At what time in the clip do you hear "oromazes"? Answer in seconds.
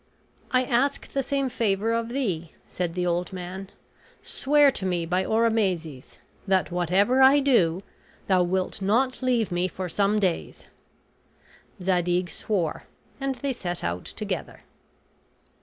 5.23-6.17